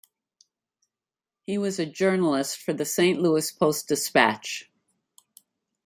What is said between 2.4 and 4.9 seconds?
for the "Saint Louis Post-Dispatch".